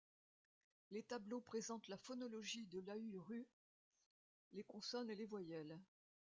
Les 0.89 1.03
tableaux 1.03 1.41
présentent 1.41 1.87
la 1.87 1.95
phonologie 1.99 2.65
de 2.65 2.79
l'ayuru, 2.79 3.45
les 4.53 4.63
consonnes 4.63 5.11
et 5.11 5.15
les 5.15 5.25
voyelles. 5.27 5.79